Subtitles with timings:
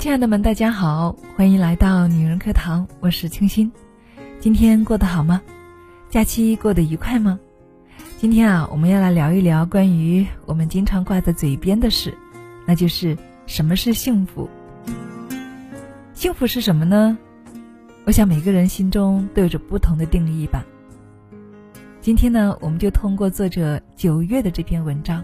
[0.00, 3.70] 亲爱的们，大家好，欢迎来到女人课堂，我是清新。
[4.38, 5.42] 今天过得好吗？
[6.08, 7.38] 假期过得愉快吗？
[8.16, 12.16] 今天啊，我们要来聊一聊关于我们经常挂在嘴边的事，
[12.66, 13.14] 那就是
[13.44, 14.48] 什么是幸福。
[16.14, 17.18] 幸福是什么呢？
[18.06, 20.64] 我想每个人心中都有着不同的定义吧。
[22.00, 25.22] 今天呢，我们就通过作者九月的这篇文章，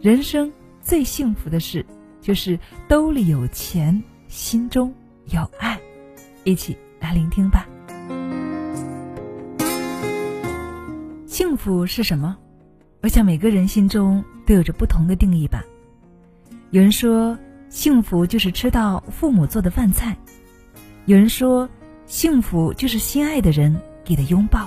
[0.00, 1.84] 人生最幸福的事。
[2.24, 4.90] 就是兜里有钱，心中
[5.26, 5.78] 有爱，
[6.42, 7.68] 一起来聆听吧。
[11.26, 12.34] 幸福是什么？
[13.02, 15.62] 我想每个人心中都有着不同的定义吧。
[16.70, 17.36] 有人说，
[17.68, 20.14] 幸福就是吃到父母做的饭菜；
[21.04, 21.68] 有人说，
[22.06, 24.66] 幸福就是心爱的人给的拥抱；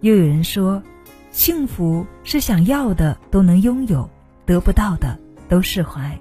[0.00, 0.82] 又有人说，
[1.30, 4.10] 幸福是想要的都能拥有，
[4.44, 5.16] 得不到的
[5.48, 6.18] 都释怀。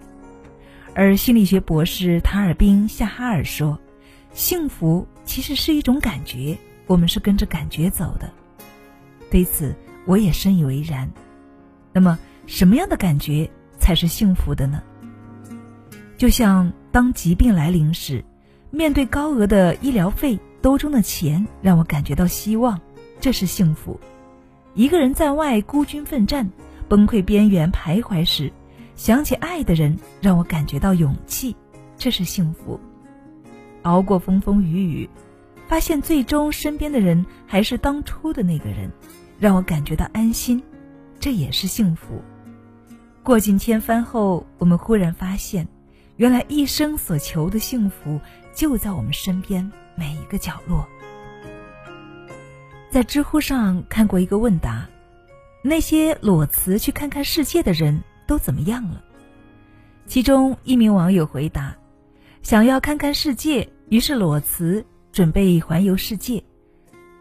[0.98, 3.78] 而心理学博士塔尔宾夏哈尔说
[4.34, 8.28] ：“幸福其实是一种感觉，我们是跟着感觉走的。”
[9.30, 9.76] 对此，
[10.08, 11.08] 我也深以为然。
[11.94, 12.18] 那么，
[12.48, 14.82] 什么样的感觉才是幸福的呢？
[16.18, 18.26] 就像当疾病来临时，
[18.72, 22.82] 面对高额的医疗费，兜中的钱让我感觉到希望，
[23.20, 24.00] 这是幸福；
[24.74, 26.50] 一个人在外孤军奋战，
[26.90, 28.52] 崩溃边缘徘徊时。
[28.98, 31.56] 想起爱的人，让我感觉到勇气，
[31.98, 32.80] 这是幸福；
[33.84, 35.10] 熬过风风雨雨，
[35.68, 38.92] 发现最终身边的人还是当初的那个人，
[39.40, 40.62] 让我感觉到安心，
[41.20, 42.24] 这也是幸福。
[43.22, 45.68] 过尽千帆后，我们忽然发现，
[46.16, 48.20] 原来一生所求的幸福
[48.56, 50.84] 就在我们身边每一个角落。
[52.90, 54.90] 在知乎上看过一个问答：
[55.62, 58.04] 那些裸辞去看看世界的人。
[58.28, 59.02] 都怎么样了？
[60.06, 61.76] 其中一名网友回答
[62.44, 66.42] ：“想要看看世界，于是裸辞，准备环游世界。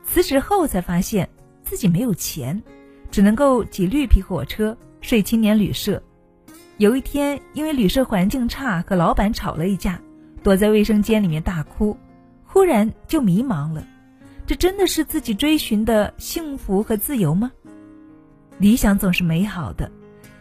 [0.05, 1.29] 辞职后才发现
[1.65, 2.63] 自己没有钱，
[3.11, 6.01] 只能够挤绿皮火车，睡青年旅社。
[6.79, 10.01] 有一天，因为旅社环境差，和老板吵了一架，
[10.43, 11.97] 躲在卫生间里面大哭。
[12.45, 13.85] 忽然就迷茫了：
[14.47, 17.51] 这真的是自己追寻的幸福和自由吗？
[18.59, 19.91] 理想总是美好的。”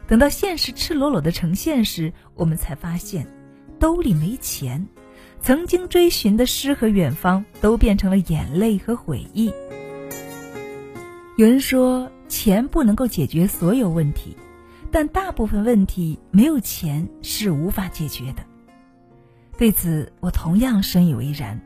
[0.07, 3.25] 等到现实赤裸裸的呈现时，我们才发现，
[3.79, 4.87] 兜里没钱，
[5.41, 9.51] 曾经追寻的诗和远方都变成了眼泪和回忆。
[11.37, 14.37] 有人说，钱不能够解决所有问题，
[14.91, 18.43] 但大部分问题没有钱是无法解决的。
[19.57, 21.59] 对此，我同样深以为然。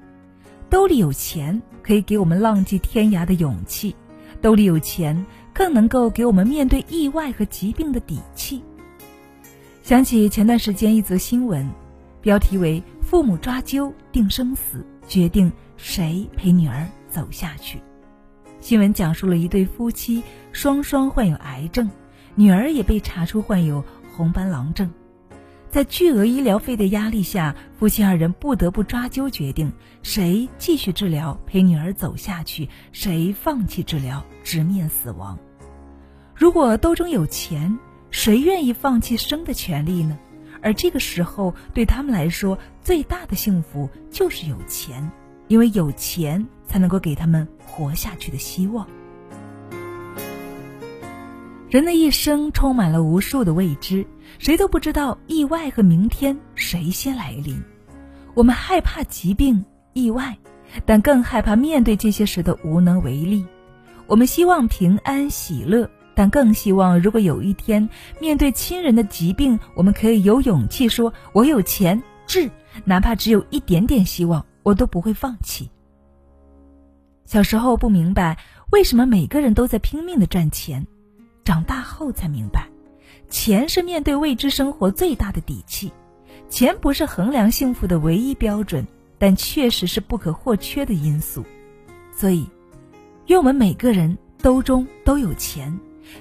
[0.69, 3.93] 兜里有钱，可以给我们浪迹天涯的勇气；
[4.41, 5.25] 兜里有钱。
[5.51, 8.63] 更能够给我们面对意外和疾病的底气。
[9.83, 11.69] 想起前段时间一则新闻，
[12.21, 17.81] 标题为“父母抓阄定生死，决定谁陪女儿走下去”。
[18.61, 20.23] 新闻讲述了一对夫妻
[20.53, 21.89] 双双患有癌症，
[22.35, 23.83] 女儿也被查出患有
[24.15, 24.89] 红斑狼症。
[25.71, 29.71] 在巨额医疗费的压力下，夫妻二人不得不抓阄决定
[30.01, 35.37] 谁继续治疗陪女儿走下去，谁放弃治疗直面死亡。
[36.33, 37.77] 如果兜中有钱，
[38.09, 40.17] 谁愿意放弃生的权利呢？
[40.61, 45.11] 而这个时候，对他们来说，最大的幸福就是有钱，
[45.47, 48.87] 因为有钱才能够给他们活下去的希望。
[51.69, 54.03] 人的一生充满了无数的未知，
[54.39, 57.61] 谁都不知道意外和明天谁先来临。
[58.33, 59.63] 我们害怕疾病、
[59.93, 60.35] 意外，
[60.83, 63.45] 但更害怕面对这些时的无能为力。
[64.07, 65.89] 我们希望平安喜乐。
[66.15, 67.87] 但更希望，如果有一天
[68.19, 72.51] 面对亲人的疾病，我们可以有勇气说：“我有钱治，
[72.83, 75.69] 哪怕只有一点点希望，我都不会放弃。”
[77.23, 78.37] 小时候不明白
[78.69, 80.85] 为什么每个人都在拼命的赚钱，
[81.49, 82.69] 长大后才明白，
[83.27, 85.91] 钱是面对未知生活最大的底气。
[86.47, 88.85] 钱不是衡量幸福的唯一标准，
[89.17, 91.43] 但确实是不可或缺的因素。
[92.15, 92.47] 所以，
[93.25, 95.75] 愿我们每个人兜中都有钱。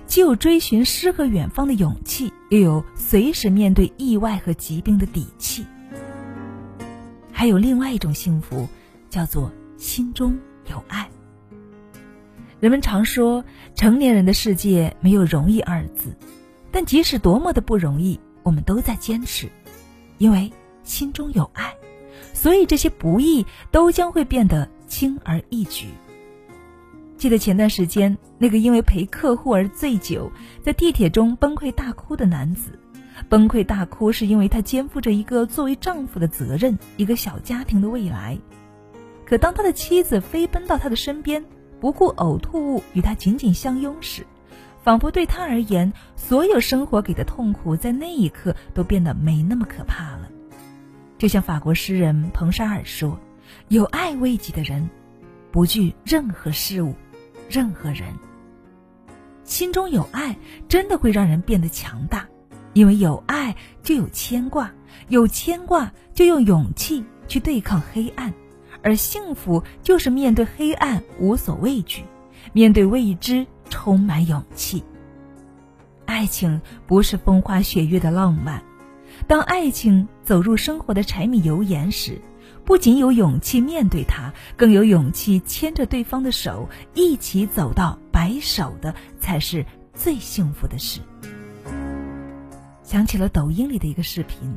[0.06, 5.66] 既有追寻诗和远方的勇气，又有随时面对意外和疾病的底气。
[7.30, 8.66] 还有另外一种幸福，
[9.10, 10.38] 叫做心中
[10.70, 11.06] 有爱。
[12.60, 13.44] 人们常说，
[13.76, 16.16] 成年人的世界没有容易二字，
[16.72, 19.48] 但即使多么的不容易，我们都在坚持，
[20.18, 20.52] 因为
[20.82, 21.72] 心中有爱，
[22.32, 25.86] 所以这些不易都将会变得轻而易举。
[27.16, 32.76] 记得前段时间，那个因为陪客户而醉酒，在地铁中崩溃大哭的男子，
[33.28, 38.36] 崩溃大哭是因为他肩负着一个作为丈夫的责任，一个小家庭的未来。
[39.24, 41.44] 可当他的妻子飞奔到他的身边，
[41.80, 44.26] 不顾呕吐物与他紧紧相拥时，
[44.82, 50.28] 仿佛对他而言，所有生活给的痛苦在那一刻都变得没那么可怕了。
[51.18, 53.18] 就像法国诗人彭沙尔说
[53.68, 54.88] ：“有爱慰藉的人，
[55.50, 56.94] 不惧任何事物，
[57.48, 58.08] 任何人。”
[59.44, 60.36] 心中有爱，
[60.68, 62.28] 真的会让人变得强大，
[62.72, 64.70] 因为有爱就有牵挂，
[65.08, 68.32] 有牵挂就用勇气去对抗黑暗，
[68.88, 72.04] 而幸福就是面对黑暗无所畏惧，
[72.54, 74.82] 面对未知充满勇气。
[76.06, 78.62] 爱情不是风花雪月的浪漫，
[79.26, 82.18] 当爱情走入生活的柴米油盐时。
[82.64, 91.00] 不仅有勇气面对它，更有勇气牵着对方的手一起走到白首的，才是最幸福的事。
[92.82, 94.56] 想起了抖音里的一个视频，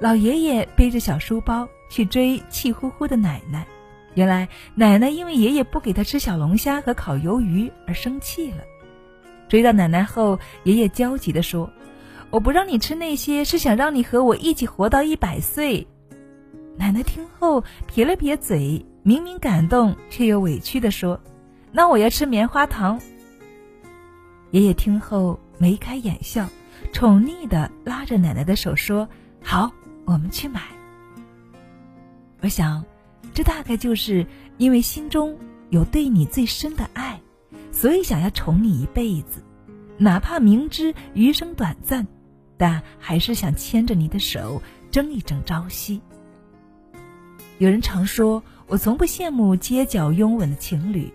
[0.00, 3.66] 老爷爷背着小书包去追气呼呼的奶奶，
[4.14, 8.58] 原来奶奶因为爷爷不给他吃小龙虾和烤鱿鱼而生气了。
[9.48, 11.70] 追到奶奶后，爷爷焦急地说
[12.30, 15.86] ：“我不让你吃那些，是想让你和我一起活到一百岁。”
[16.78, 21.20] 奶奶听后撇了撇嘴，明明感动却又委屈地说
[21.70, 22.98] ：“那我要吃棉花糖。”
[24.52, 26.48] 爷爷听后眉开眼笑，
[26.92, 29.06] 宠溺地拉着奶奶的手说
[29.44, 29.70] ：“好，
[30.04, 30.62] 我们去买。”
[32.42, 32.84] 我想，
[33.32, 34.26] 这大概就是
[34.58, 35.38] 因为心中
[35.70, 37.20] 有对你最深的爱，
[37.70, 39.42] 所以想要宠你一辈子，
[39.96, 42.06] 哪怕明知余生短暂，
[42.56, 44.60] 但还是想牵着你的手
[44.90, 46.00] 争一争朝夕。
[47.58, 51.12] 有人常说，我从不羡慕街角拥吻的情侣，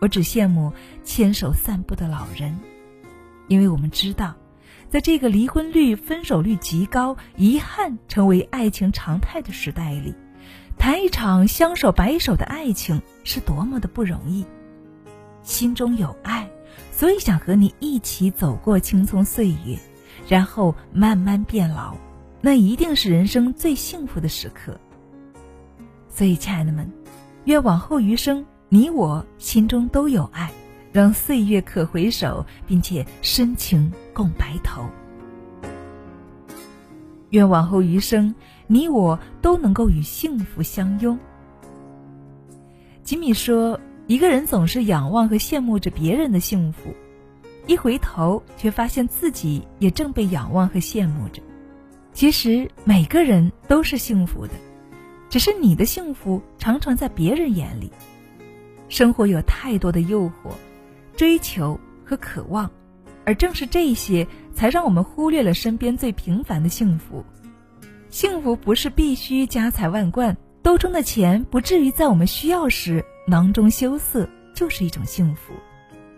[0.00, 0.72] 我只羡慕
[1.04, 2.58] 牵手散步的老人，
[3.48, 4.34] 因为我们知道，
[4.90, 10.12] 在这个离婚率、分手率极高、遗憾成为爱情常态的时代里，
[10.76, 14.44] 谈一场相守白首的爱情是多么的不容易。
[15.42, 16.50] 心中有爱，
[16.90, 19.78] 所以想和你一起走过青葱岁月，
[20.26, 21.96] 然后慢慢变老，
[22.40, 24.78] 那一定是人生最幸福的时刻。
[26.08, 26.92] 所以，亲爱的们，
[27.44, 30.50] 愿往后余生，你我心中都有爱，
[30.92, 34.84] 让岁月可回首，并且深情共白头。
[37.30, 38.34] 愿往后余生，
[38.66, 41.18] 你我都能够与幸福相拥。
[43.02, 46.94] 吉米说：“一个人总是仰望和羡慕着别人的幸福，
[47.66, 51.40] 一回头却发现自己也正被仰望和羡慕着。
[52.12, 54.52] 其实，每个人都是幸福的。”
[55.30, 57.92] 只是你的幸福常常在别人眼里，
[58.88, 60.50] 生活有太多的诱惑、
[61.20, 62.70] 追求和渴望，
[63.26, 67.22] 而正是这些，才让我们忽略了身边最平凡的幸福。
[68.08, 75.52] 幸福不是必须家财万贯，兜中的钱不至于在我们需要时囊中羞涩，就是一种幸福。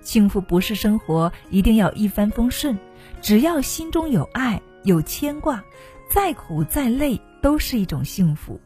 [0.02, 2.78] 幸福不是生活一定要一帆风顺，
[3.20, 5.64] 只要心中有爱、有牵挂，
[6.08, 8.60] 再苦再累都是一种幸福。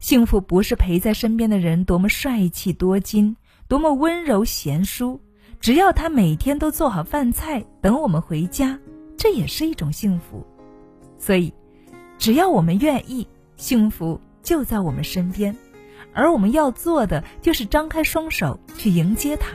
[0.00, 3.36] 幸福不是陪在身边的人多么帅气多金，
[3.68, 5.20] 多么温柔贤淑，
[5.60, 8.78] 只要他每天都做好饭菜等我们回家，
[9.16, 10.46] 这也是一种幸福。
[11.18, 11.52] 所以，
[12.18, 15.56] 只要我们愿意，幸福就在我们身边，
[16.12, 19.52] 而我们要做的就是张开双手去迎接它。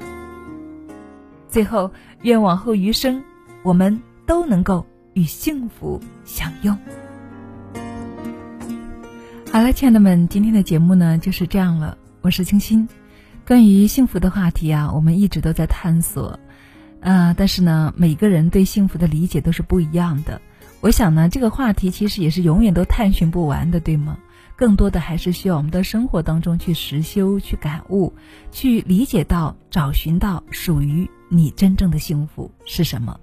[1.48, 1.91] 最后，
[2.24, 3.24] 愿往后余生，
[3.63, 6.77] 我们都能够与幸福相拥。
[9.51, 11.98] 好了，亲爱的们，今天的节目呢就是这样了。
[12.22, 12.88] 我是清新。
[13.51, 16.39] 关于幸福的话题啊，我们一直都在探索，
[17.01, 20.41] 啊，但是呢，每个人对幸福的理解都是不一样的。
[20.79, 24.17] 我想呢，这个话题其实也是永远都探寻不完的，对吗？
[24.55, 28.13] 更多的还是需要我们的生活当中去实修、去感悟、
[28.53, 33.20] 去理解到、找寻到属于你真正的幸福是什么。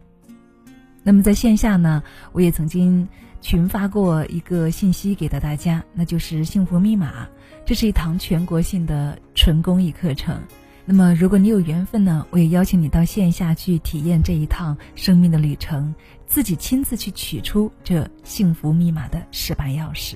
[1.02, 3.08] 那么在线下呢，我也曾经。
[3.40, 7.28] 群发过一个信息给到大家，那就是幸福密码。
[7.64, 10.40] 这是一堂全国性的纯公益课程。
[10.84, 15.94] 那么，如果你有缘分呢，我也邀请你到线下去体验这一趟生命的旅程，
[16.26, 20.14] 自己亲自去取出这幸福密码的十把钥匙。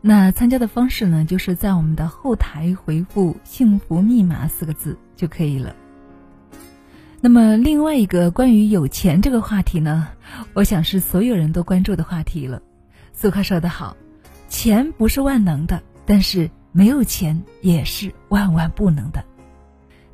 [0.00, 5.74] 那参加的方式呢，就是在我们的后台回复“幸福密码”四个字就可以了。
[7.24, 10.08] 那么另外一个关于有钱这个话题呢，
[10.52, 12.60] 我想是所有人都关注的话题了。
[13.14, 13.96] 苏克说得好，
[14.50, 19.24] 钱不是万能的，但是没有钱也是万万不能的。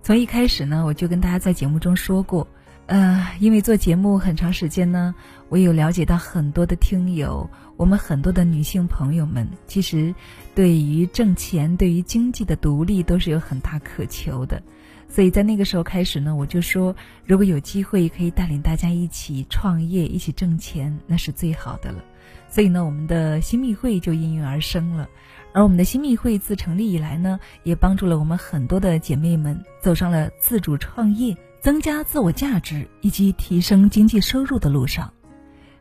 [0.04, 2.46] 从一开始呢，我就跟大家在节目中说过，
[2.86, 5.12] 呃，因为做节目很长时间呢，
[5.48, 10.14] 我有了解到很多的听友，我们很多的女性朋友们，其实
[10.54, 14.62] 对于挣钱、对于经济的独立都是有很大渴求的。
[15.10, 16.94] 所以在那个时候开始呢，我就说，
[17.26, 22.02] 如果有机会可以带领大家一起创业、一起挣钱，那是最好的了。
[22.48, 25.08] 所以呢，我们的新密会就应运而生了。
[25.52, 35.12] 而我们的新密会自成立以来呢，也帮助了我们很多的姐妹们走上了自主创业、增加自我价值以及提升经济收入的路上。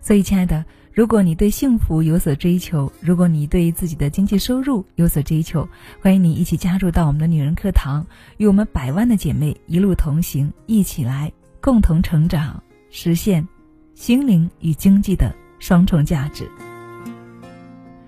[0.02, 0.66] 所以，亲爱的。
[1.00, 5.66] 如果你对幸福有所追求，如果你对自己的经济收入有所追求，
[6.02, 13.48] 欢迎你一起加入到我们的女人课堂，与我们百万的姐妹一路同行，一起来共同成长，实现
[13.96, 16.52] 心灵与经济的双重价值。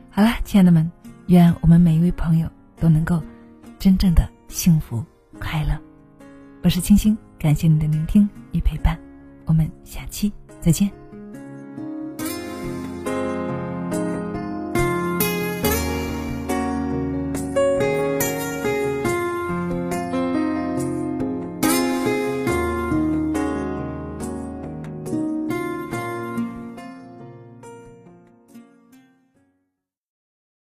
[0.10, 0.91] 好了，亲爱的们，
[1.27, 3.24] 愿我们每一位朋友都能够
[3.79, 5.01] 真正的幸福
[5.39, 5.79] 快乐。
[6.62, 9.00] 我是清新，感谢你的聆听与陪伴，
[9.45, 10.29] 我们下期
[10.60, 11.00] 再见。